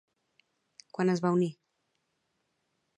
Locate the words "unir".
1.37-1.51